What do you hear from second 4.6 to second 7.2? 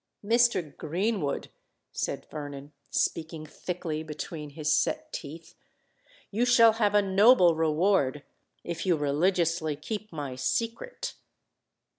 set teeth, "you shall have a